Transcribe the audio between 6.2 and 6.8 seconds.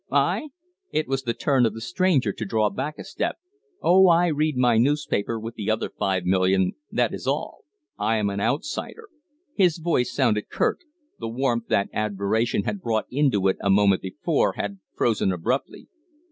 million,